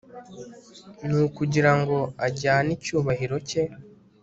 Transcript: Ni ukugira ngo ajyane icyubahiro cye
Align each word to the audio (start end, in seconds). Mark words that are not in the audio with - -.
Ni 1.05 1.15
ukugira 1.25 1.71
ngo 1.79 1.97
ajyane 2.27 2.69
icyubahiro 2.77 3.35
cye 3.49 3.63